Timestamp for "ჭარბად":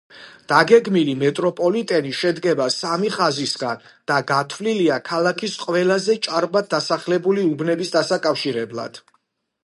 6.29-6.71